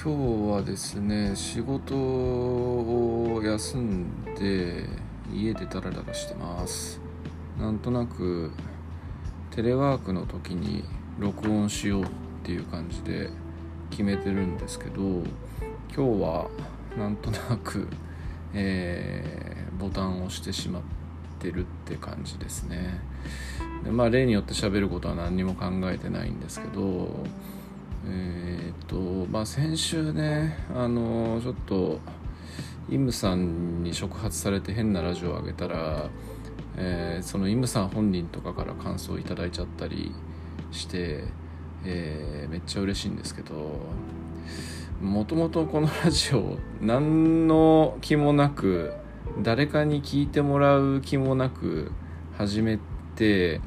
[0.00, 4.88] 今日はですね仕事を休んで
[5.34, 7.00] 家でダラダラしてます。
[7.58, 8.52] なんとなく
[9.50, 10.84] テレワークの時に
[11.18, 12.06] 録音しようっ
[12.44, 13.30] ていう感じで
[13.90, 15.24] 決めてるんですけど今
[15.90, 16.48] 日は
[16.96, 17.88] なんとなく、
[18.54, 20.82] えー、ボタンを押してしまっ
[21.40, 23.00] てるって感じですね。
[23.82, 27.26] でまあ例によって喋ることは何にも考えてないんですけど
[28.06, 32.00] えー、っとまあ先週ねあのちょっと
[32.90, 36.08] イムさんに触発されて変なラジオを上げたら、
[36.76, 40.12] えー、そのイムさん本人とかから感想をいただいちゃったり
[40.70, 41.24] して、
[41.84, 43.78] えー、めっちゃ嬉しいんですけど
[45.02, 48.92] もともとこのラジオ何の気もなく
[49.42, 51.92] 誰かに聞いてもらう気もなく
[52.36, 52.78] 始め
[53.16, 53.60] て、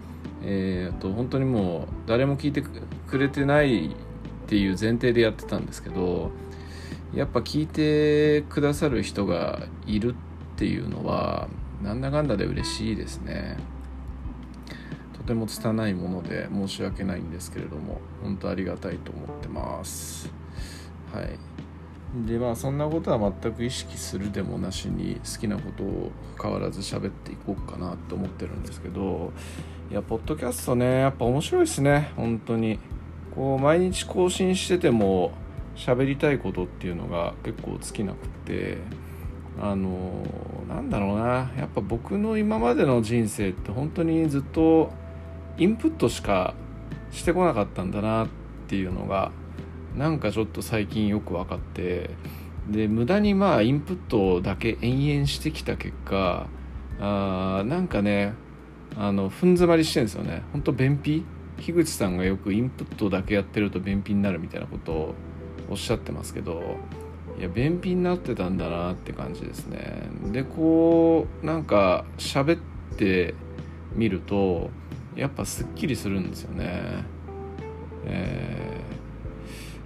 [0.43, 3.95] えー、と本当にもう誰も聞いてくれてない
[4.51, 6.29] っていう前提でやってたんですけど
[7.13, 11.47] やっぱ聞いてくださる人がいるっていうのは
[11.81, 13.55] なんだかんだで嬉しいですね。
[15.13, 20.29] とても拙いもので申し訳ないんですけれども本当ありがたいと思ってます。
[21.13, 22.27] はい。
[22.27, 29.31] でまあそんなことは全く意識するでもなしに好きなことを変わらず喋っていこうかなと思ってるんですけど
[29.89, 32.77] いやポッドキャストねやっぱ面白いですね本当に。
[33.35, 35.31] こう毎日更新してても
[35.75, 38.77] 喋りたいことっていうのが結構尽きなくって
[39.61, 40.23] あの
[40.67, 41.51] なんだろうな。
[41.57, 44.91] やっぱ僕の今までの人生って本当にずっと
[45.57, 46.53] インプットしか
[47.11, 48.27] してこなかったんだなっ
[48.67, 49.31] ていうのが
[49.97, 52.11] なんかちょっと最近よく分かって
[52.69, 56.47] で無駄にまあインプットだけ延々してきた結果
[56.99, 58.33] あーなんかね
[58.95, 60.43] あの踏ん詰まりしてるんですよね。
[60.53, 61.25] 本当便秘
[61.61, 65.15] 樋口さんがよくインプットだけやってると便秘になるみたいなことを
[65.69, 66.77] おっしゃってますけど
[67.37, 70.09] いや便秘になってたんだなって感じですね。
[70.31, 72.59] でこうなんか喋っ
[72.97, 73.35] て
[73.95, 74.69] みると
[75.15, 77.05] やっぱすっきりするんですよね。
[78.05, 78.81] え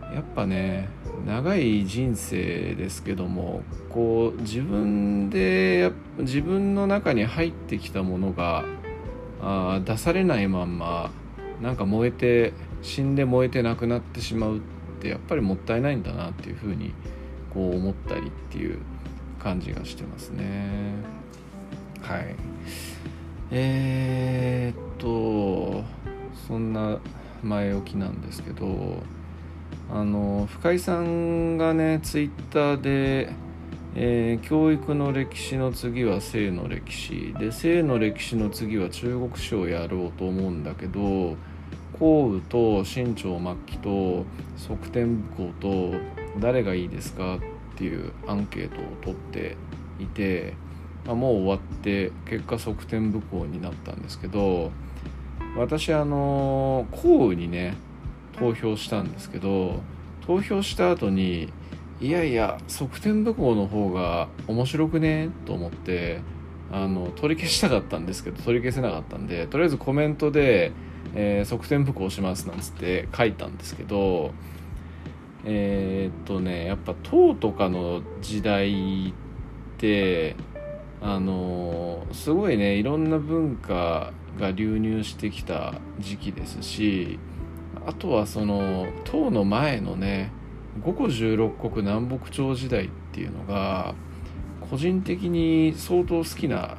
[0.01, 0.89] ー、やっぱね
[1.25, 8.65] 長い人生ですけどもこう自分で自分の中に入ってきたものが
[9.41, 11.11] あ出されないまんま
[11.61, 14.59] なんか燃えて死んで燃えてなくなってしまうっ
[14.99, 16.93] てやっぱりもったいないんだなっていうふうに
[17.53, 18.79] こう思ったりっていう
[19.39, 20.93] 感じがしてますね。
[22.01, 22.35] はい。
[23.51, 25.83] えー、っと
[26.47, 26.99] そんな
[27.43, 29.03] 前置きなんですけど
[29.91, 33.31] あの深井さんがねツイッターで、
[33.97, 37.33] えー、教育の歴史の次は性の歴史。
[37.39, 41.37] で性の歴史の次は中国史をやろうと思うんだけど
[41.97, 44.25] 降雨と清朝末期と
[44.57, 45.93] 側天武功と
[46.39, 47.39] 誰がいいですかっ
[47.77, 49.55] ていうアンケートを取って
[49.99, 50.55] いて、
[51.05, 54.71] まあ、もう終わって結果側天武功になったんですけど
[55.57, 57.77] 私あの降雨にね
[58.37, 59.79] 投票したんですけど
[60.27, 61.53] 投票した後に
[62.01, 65.29] いやいや側天武功の方が面白くね？
[65.45, 66.21] と思って
[66.71, 70.71] あの取り消したかったんですけど取り消せなかったんでとりあえずコメントで
[71.13, 74.31] えー、側転歩行しますなんつって書いたんですけど
[75.45, 79.13] えー、っとねやっぱ唐とかの時代っ
[79.77, 80.35] て
[81.01, 87.19] あのすごいねいろんな文化が流入してきた時期ですし
[87.85, 90.31] あとはその唐の前のね
[90.83, 93.95] 五胡十六国南北朝時代っていうのが
[94.69, 96.77] 個人的に相当好きな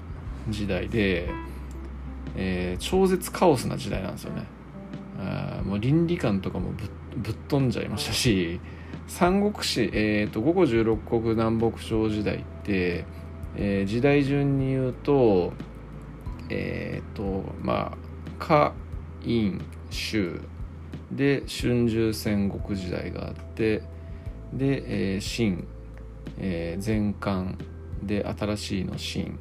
[0.49, 1.29] 時代で
[2.37, 4.45] えー、超絶カオスな時代なんですよね。
[5.19, 6.73] あもう倫理観とかも
[7.17, 8.61] ぶっ飛んじゃいましたし
[9.07, 13.07] 三国志、えーと、五胡十六国南北朝時代って、
[13.57, 15.55] えー、時代順に言うと
[16.51, 17.97] えっ、ー、とまあ
[18.39, 18.73] 夏
[19.23, 19.59] 陰
[19.89, 20.39] 州
[21.13, 23.83] で春秋戦国時代があって
[24.53, 25.67] で、えー、秦、
[26.39, 27.55] えー、前漢
[28.03, 29.39] で新しいの秦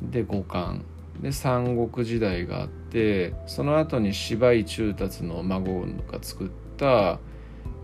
[0.00, 0.76] で五漢
[1.20, 7.18] で三国時代があってその後に芝居中達の孫が作った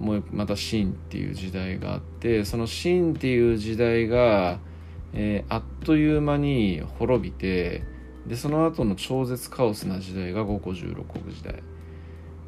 [0.01, 4.59] もうまた秦っていう時代があってその秦っていう時代が、
[5.13, 7.85] えー、あっという間に滅びて
[8.27, 11.63] でその後の超絶カオスな時代が五胡十六国時代。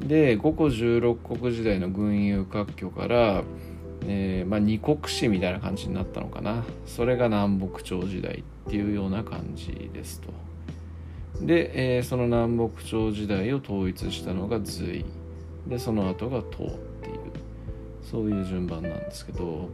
[0.07, 3.43] で五胡十六国時代の群雄割拠から、
[4.07, 6.63] えーまあ、二国史みたいな感じになったのかな。
[6.85, 10.31] それが南北朝時代っていうような感じですと。
[11.45, 15.05] で、えー、その南北朝時代を統一したのが隋。
[15.67, 16.69] でその後が唐っ
[17.01, 17.17] ていう。
[18.03, 19.69] そういう順番なんですけど。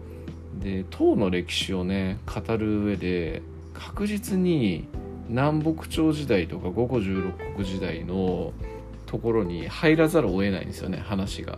[0.59, 3.41] で唐の歴史をね語る上で
[3.73, 4.87] 確実に
[5.29, 8.53] 南北朝時代とか五五十六国時代の
[9.07, 11.57] ところに入らざるを得ないんですよね話が。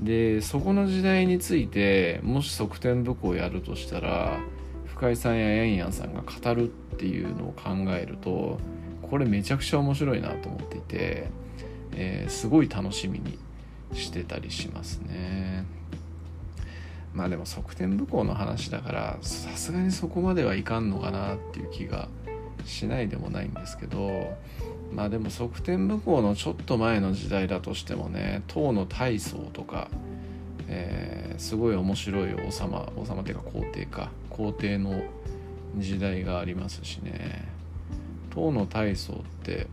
[0.00, 4.40] でそこの時代についてもし側転武功をやるとしたら
[4.86, 8.58] 深井さんやヤンヤンさんが語るっていうのを考えると
[9.02, 11.28] これめちゃくちゃ面白いなと思っていて、
[11.92, 13.38] えー、すごい楽しみに
[13.92, 15.66] してたりしますね。
[17.12, 22.08] まあでも側転武功の話だからさすがにそこまではいかんのかなっていう気が
[22.64, 24.34] しないでもないんですけど
[24.94, 29.88] まあでも側転武功のちょっと前の時代だとしてもね唐の大宗とか、
[30.68, 35.02] えー、すごい面白い王様王様っていうか皇帝か皇帝の
[35.78, 37.48] 時代がありますしね
[38.30, 39.66] 唐の大宗って、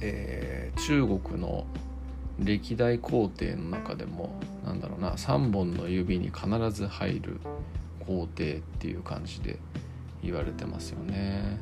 [0.00, 1.66] えー、中国の
[2.38, 7.40] 歴代皇帝の中でもなんだろうな3本の指に必ず入る
[8.06, 9.58] 皇帝っていう感じで
[10.22, 11.58] 言われてますよね。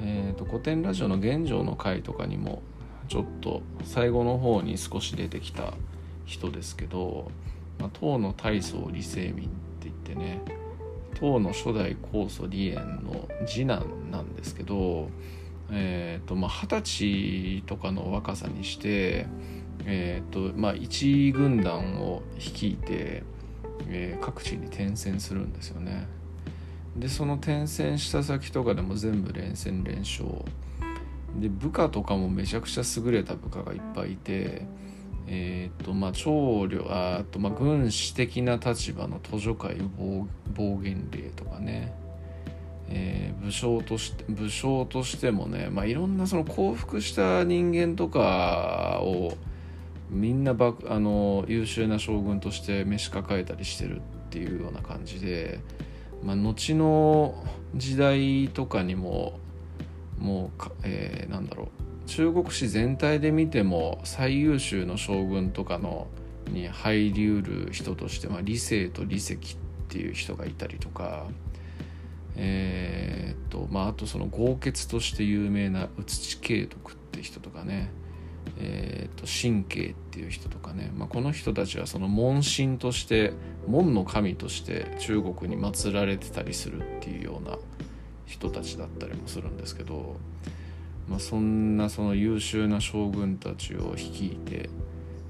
[0.00, 2.62] えーと、古典ラジオの玄奘の回とかにも
[3.08, 5.74] ちょっと最後の方に少し出てきた
[6.24, 7.30] 人ですけど、
[7.78, 9.48] まあ、唐の大宗李世民っ
[9.80, 10.40] て言ってね
[11.18, 12.74] 唐の初代高祖李淵
[13.04, 15.08] の次男なんですけど
[15.70, 19.26] えーまあ、歳とかの若さにして、
[19.84, 23.24] えーとまあ、一軍団を率いて、
[23.88, 26.06] えー、各地に転戦するんですよね。
[26.98, 30.24] でその転戦した先とかでも全部連戦連勝
[31.38, 34.66] で部下とかもめちゃくちゃ優れた部下がいっぱいいて
[35.28, 41.92] えっ、とまあ長領あとまあ軍師的な立場の図書会暴暴言令とかね、
[42.88, 49.36] えー、武将として武将としてもね、まあ、いろんなその降伏した人間とかを
[50.08, 54.00] みんなばあの優秀な将軍として召し抱えたりしてるっ
[54.30, 55.60] ていうような感じで。
[56.24, 59.38] まあ、後の時代とかにも
[60.18, 61.68] もうえー、なんだろう。
[62.06, 66.06] 中国史全体で見ても最優秀の将軍とかの
[66.48, 69.38] に入りうる人として、まあ、理性と理石っ
[69.88, 71.26] ていう人がいたりとか
[72.36, 77.90] えー、とまああとその豪傑として有名な宇土慶徳って人とかね。
[78.58, 83.32] えーと、神経っていう人とかね、まあ、この人たちはその門神として
[83.66, 87.58] 門の神として中国に祀られてたりするっていうような
[88.24, 90.16] 人たちだったりもするんですけど、
[91.08, 94.70] まあ、そんなその優秀な将軍たちを率いて、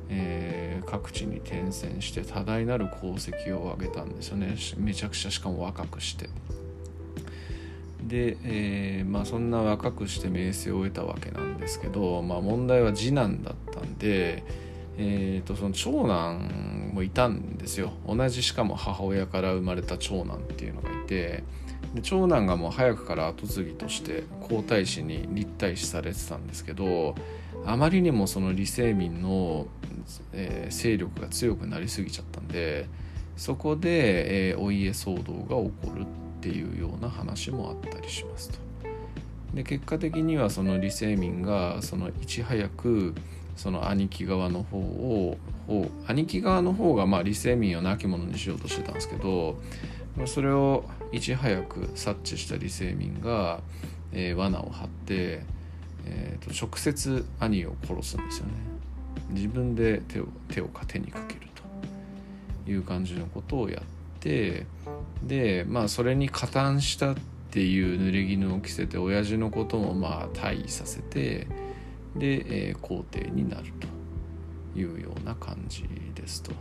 [0.08, 6.28] えー、各地に転戦して多大なる功績を上げたんですよねめちゃくちゃしかも若くして。
[8.06, 14.44] で、えー、まあ、そんな若くして名声を得たわけなんですけど、まあ、問題は次男だったんで、
[14.98, 17.92] えー、とその長男もいたんですよ。
[18.06, 21.44] 同じしかも母親から生まれた長男っていうのがいて
[21.94, 27.14] で長男がもう早くから跡継ぎとして皇太子に立体視されてたんですけど
[27.64, 29.66] あまりにもその李世民の、
[30.32, 32.86] えー、勢力が強くなりすぎちゃったんで
[33.36, 36.04] そこで、えー、お家騒動が起こるっ
[36.46, 38.58] ていうような話もあったりしますと。
[39.52, 43.14] で結果的にはその李世民がそのいち早く
[43.56, 45.38] その兄貴側の方を
[46.06, 49.59] 兄貴側の方がまあ李世民を亡き者にしようとしてたんですけど
[50.26, 53.61] それをいち早く察知した李世民が、
[54.12, 55.42] えー、罠を張って、
[56.04, 58.52] えー、と直接兄を殺すんですよね
[59.30, 61.40] 自分で手を手を手にかける
[62.64, 63.82] という感じのことをやっ
[64.20, 64.66] て
[65.23, 67.14] でまあそれに加担したっ
[67.50, 71.46] ていう濡れ衣を着せて親父のこともまあ退位させて
[72.16, 73.73] で、えー、皇帝になる
[74.75, 76.52] というような感じですと。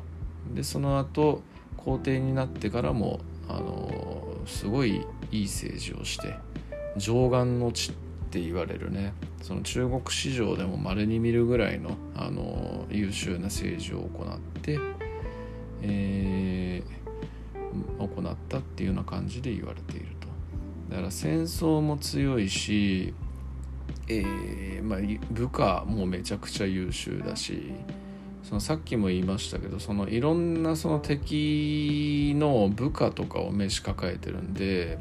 [0.54, 1.42] でその後
[1.78, 6.36] 皇帝になってからもあのすごいいい政治をして
[6.98, 7.94] 上岸の地っ
[8.30, 14.80] て言われるねその中国史上でも稀に見るぐらいのあの優秀な政治を行って、
[15.82, 17.05] えー
[18.00, 20.28] 行ったっていうような感じで言われていると。
[20.90, 23.14] だから戦争も強いし、
[24.08, 25.00] えーまあ、
[25.32, 27.72] 部下もめちゃくちゃ優秀だし
[28.44, 35.00] そのさっきも言いましたけどそのいろんなその敵の部下とかを召し抱えてるんで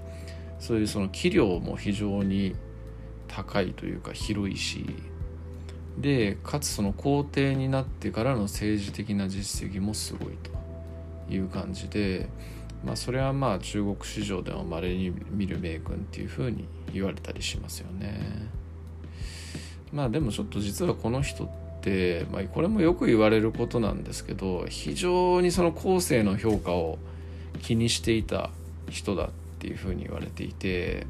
[0.59, 2.57] そういうその器量も非常に
[3.29, 4.87] 高いというか広いし
[5.99, 10.39] でかつその皇帝になってからの政治的な実績もすごい
[11.29, 12.29] という感じで
[12.85, 18.49] まあそれはまあ中国市場でもまれに見る名君っていうふうに言われたりしますよね。
[19.93, 21.49] まあでもちょっと実はこの人っ
[21.81, 26.99] て、まあ、これもよく言われることなんですけど非常にその後世の評価を
[27.63, 28.51] 気にしていた
[28.91, 29.29] 人だっ
[29.61, 31.07] ていうふうに言われていて、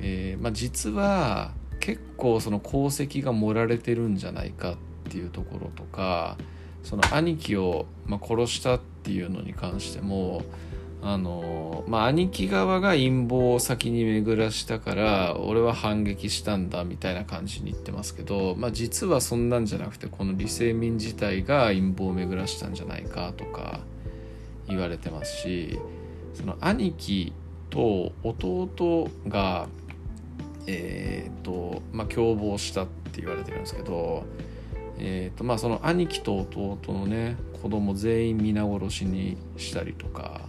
[0.00, 4.76] えー、まあ、実は結構その功績が盛られてるんじゃないかっ
[5.10, 6.36] ていうところとか
[6.84, 10.42] その兄貴をま殺したっていうのに関しても
[11.04, 23.80] あのまあ兄貴側が陰謀を先に巡らしたから俺は反撃したんだみたいな感じに言ってますけど、まあ、実はそんなんじゃなくてこの李世民自体が陰謀を巡らしたんじゃないかとか
[24.68, 25.80] 言われてますし
[26.34, 27.32] その兄貴
[27.68, 29.66] と弟が
[30.68, 34.24] えっ、ー、とまあ共謀したって言われてるんですけど
[35.04, 40.42] えーとまあ、その兄貴と弟のね子供全員皆殺しにしたりとか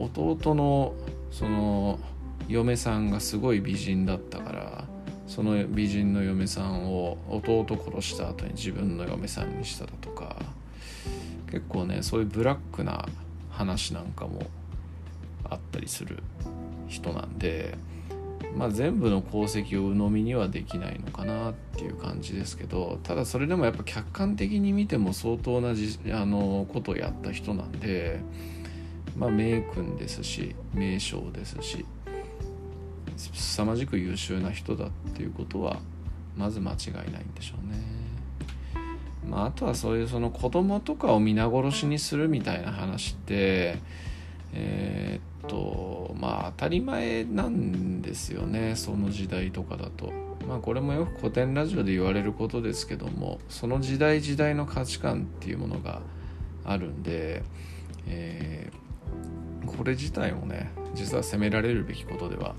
[0.00, 0.94] 弟の
[1.30, 1.98] その
[2.48, 4.84] 嫁さんがすごい美人だったから
[5.26, 10.36] その美人の嫁さんを弟殺した後に自分の嫁さんにしただとか
[11.50, 13.06] 結構ねそういうブラックな
[13.50, 14.42] 話なんかも
[15.48, 16.22] あったりする
[16.88, 17.76] 人なんで、
[18.56, 28.20] まあ、全部の功績を鵜呑みにはできないのかなっていう感じですけどただそれでもやっぱ客観的に見ても相当なじあのことをやった人なんで。
[29.20, 31.84] まあ、名君ですし名将ですし
[33.16, 35.78] 凄まじく優秀な人だっていうことは
[36.38, 37.78] まず間違いないんでしょうね。
[39.28, 43.78] まあ、あとはそういうその子供とかを皆殺しにするみたいな話って
[44.54, 50.10] えー、っとまあ当たり前なんですよねその時代とかだと。
[50.48, 56.00] まあこれもよく古典ラジオで言われることですけどもその時代時代の価値観っていうものが
[56.64, 57.42] あるんで、
[58.06, 58.89] えー
[59.66, 62.54] これ自体もね実は責められるべきことでは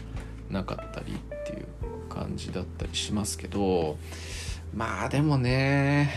[0.49, 1.65] なかったりっていう
[2.09, 3.97] 感じだったりしますけど
[4.75, 6.11] まあでもね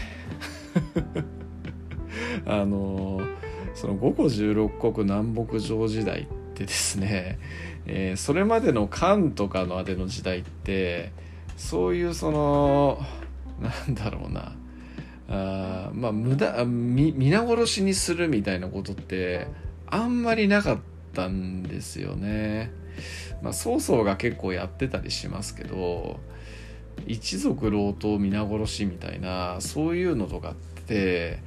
[2.47, 3.21] あの
[3.75, 7.39] その五胡十六国南北朝時代ってですね、
[7.87, 11.13] えー、それまでの漢とかのあでの時代って
[11.57, 13.01] そういうその
[13.61, 14.53] なんだろうな
[15.29, 19.49] あまあ無駄皆殺しにするみたいなことって
[19.95, 20.79] あんまりなかっ
[21.15, 22.73] たんですよね。
[23.43, 26.21] まあ、曹操が結構やってたりしますけど
[27.07, 30.55] 一族老頭皆殺しみたいなそういうのとかっ
[30.87, 31.39] て、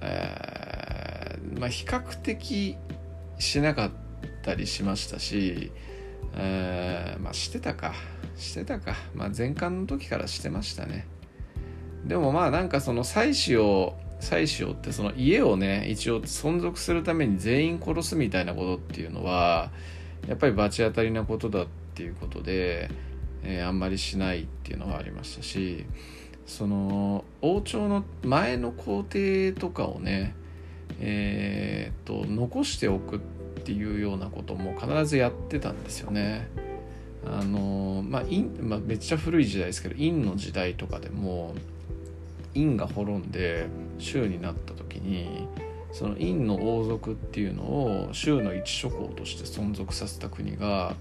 [0.00, 2.76] えー、まあ、比較的
[3.38, 3.90] しなかっ
[4.42, 5.70] たりしましたし、
[6.36, 7.94] えー、まあしてたか。
[8.36, 11.06] してたか、まあ、前巻の時からしてましたね。
[12.04, 19.70] でもまあなんかその妻子を妻子をってその家をね一応存続するために全員殺すみたいなことっていうのは
[20.26, 22.90] やっぱり罰当たりなことだっていうことで、
[23.42, 25.84] えー、あんまりしないっていうのはありましたし
[26.46, 30.34] その王朝の前の皇帝とかをね
[31.00, 33.18] えー、と残しておくっ
[33.64, 36.48] ていうようなことも必ずやってたんですよね。
[37.26, 38.22] あのまあ、
[38.60, 41.54] まあ、めっちゃ古い時代ですけど陰の時代とかでも
[42.56, 43.66] 陰が滅んで
[43.98, 45.46] 州になった時に
[45.92, 50.94] その陰の王族っていうのを州の一諸侯として存続させた国が、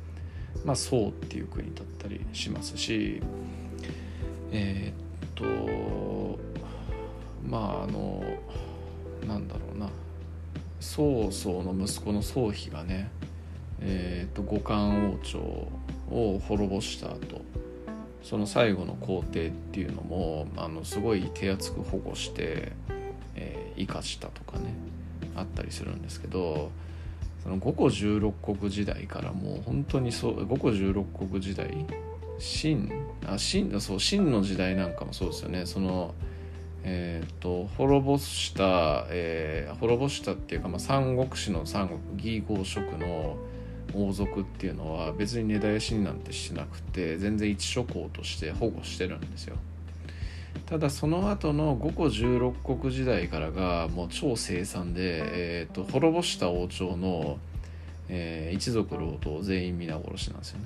[0.64, 3.22] まあ、宋っていう国だったりしますし
[4.52, 6.40] えー、っと
[7.48, 8.24] まああの
[9.28, 9.90] なんだろうな
[10.80, 13.10] 曹操の息子の曹丕がね
[13.82, 15.40] えー、っと五冠王朝
[16.10, 17.42] を滅ぼした後
[18.26, 19.32] その最後の工程っ
[19.72, 22.72] ていうのもあのすごい手厚く保護して、
[23.36, 24.74] えー、生かしたとかね
[25.36, 26.72] あったりするんですけど
[27.44, 31.86] その五胡十六国時代からもう本当にそう五胡十六国時代
[32.40, 32.92] 秦
[33.28, 35.66] あ秦そう秦の時代なんかもそうですよね。
[35.68, 36.16] その
[36.88, 43.38] えーと、滅ぼした、えー、滅ぼしたっていうか、まあ、三国志の三国義合職の
[43.94, 49.56] 王族っていうのは別に根絶やしになんてしなくて全然一諸侯として保護してるんですよ。
[50.66, 55.22] ただその後の五胡十六国時代からがもう超凄惨で、
[55.62, 57.38] えーと、滅ぼした王朝の、
[58.10, 60.66] えー、一族老頭全員皆殺しなんですよね。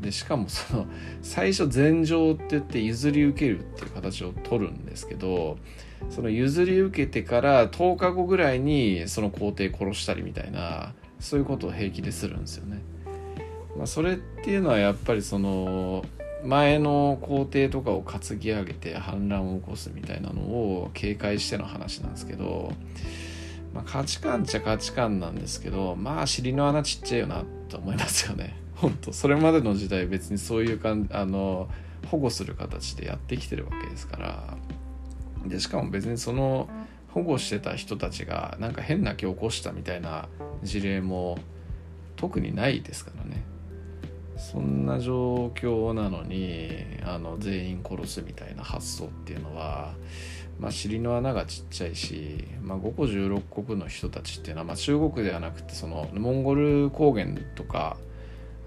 [0.00, 0.86] でしかもその
[1.22, 5.56] 最初禅譲って言って譲り受けるっていう形を取るんですけど
[6.10, 12.82] その譲り受けてから10日後ぐらいにその皇帝殺したりみたいなそういうことを平気でするんですよね。
[13.76, 16.04] まあ、それっていうのはやっぱりその
[16.44, 22.72] 前の皇帝とかを担ぎ上げて反乱を起こすみたいなのを警戒しての話なんですけど、
[23.74, 28.56] まあ、価値観っちゃ価値観なんですけどまあ尻の穴ちっちゃいよなと思いますよね。
[28.76, 31.68] 本当それまでの時代別にそういうかんあの
[32.10, 34.56] 保護する形でやってきてるわけですから
[35.46, 36.68] でしかも別にその
[37.16, 40.28] 保護してた人たちがなんか変な気を起こしたみたいな
[40.62, 41.38] 事例も
[42.14, 43.42] 特にないですからね。
[44.36, 46.68] そんな状況なのに
[47.06, 49.94] あの全員殺すみたいな発想っていうのは、
[50.60, 57.96] まあ、尻の穴がちっちゃいし、まあ、5個16国の人たちっていうのは、まあ、中国ではなくてそのモンゴル高原とか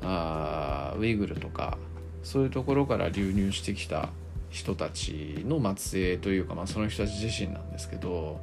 [0.01, 1.77] あウイグルとか
[2.23, 4.09] そういうところから流入してきた
[4.49, 8.41] 人たちの末裔というか、まあ、その人たち自身なんですけど、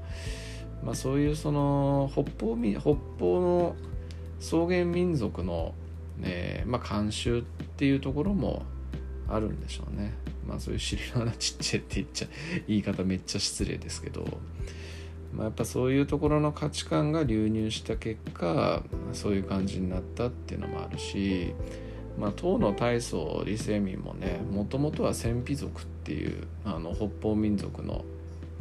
[0.84, 3.76] まあ、そういうその北方北方の
[4.40, 5.74] 草原民族の
[6.18, 8.62] ねまあ、慣習っていうところも
[9.28, 10.14] あるんでしょうね。
[10.46, 12.28] まあそういう尻の穴ちっちゃいって言っちゃ
[12.68, 14.24] 言い方めっちゃ失礼ですけど、
[15.34, 18.82] まあ、やっぱそういうところの価値観が流入した結果
[19.12, 21.52] そういう感じになったっていうのもあるし、
[22.16, 28.04] まあ、唐の大宗李世民もねもともとは鮮卑族ってていうあの北方民族の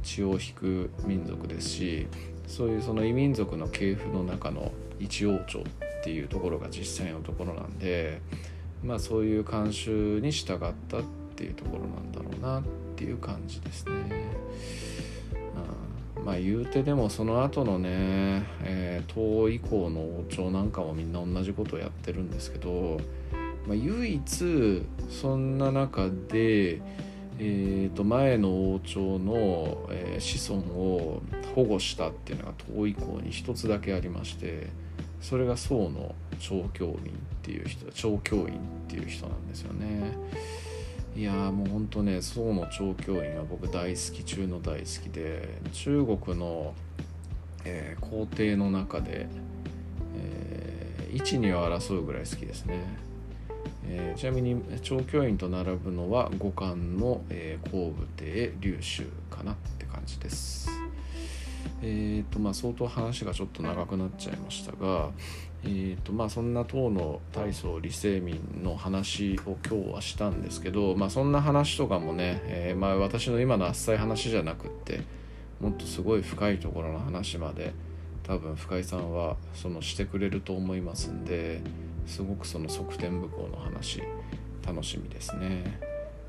[0.02, 2.08] 血を引く民族ですし
[2.48, 5.64] そういうその異民族の系譜の中の一王朝っ
[6.04, 8.20] ていうところが実際のところなんで
[8.84, 11.04] まあそういう慣習に従ったっ
[11.36, 12.64] ていうところなんだろうなっ
[12.96, 13.94] ていう感じですね。
[16.18, 23.00] うん、まあ言うてでもその後のね、えー、唐以降の王朝なんかもみんな同じことをやってるんですけど、
[23.68, 26.80] まあ、唯一そんな中で、
[27.38, 31.22] えー、と前の王朝の、え、子孫を
[31.54, 34.68] 保護したっていうのが唐以降に一つだけありまして
[35.22, 36.98] それが宋の調教員っ
[37.42, 38.48] ていう人調教員っ
[38.88, 40.14] ていう人なんですよね。
[41.16, 46.74] いやもうほんとね宋の調教員は僕大好き中の大好きで中国の、
[47.64, 49.28] えー、皇帝の中で、
[50.18, 52.86] えー、1、2を争うぐらい好きですね、
[53.88, 60.70] えー、ちなみに調教員と並ぶのは五冠の、えー、皇武帝劉州かなって感じです。
[61.82, 65.10] えーとまあ、相当話がちょっと長くなっちゃいましたが、
[65.64, 75.02] えーとまあ、そんな唐の大宗李世民の話を今日はしたんですけど、まあ、そんな話とかもね、えー、まあ、私の今のあっさい話じゃなくって
[75.60, 77.74] もっとすごい深いところの話まで
[78.24, 81.62] 多分深井さんはそのしてくれると思いますんで
[82.06, 84.04] すごくその側転武功の話
[84.66, 85.80] 楽しみですね。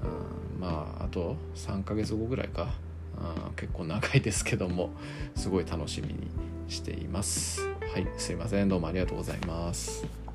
[0.02, 2.74] うん、まああと3ヶ月後ぐらいか。
[3.18, 4.90] あ結構長いですけども
[5.34, 6.28] すごい楽しみに
[6.68, 7.66] しています。
[7.92, 8.68] はいすいません。
[8.68, 10.25] どうもありがとうございます。